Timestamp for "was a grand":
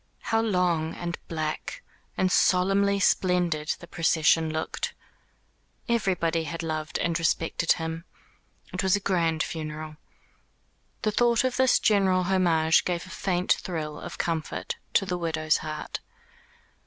8.81-9.43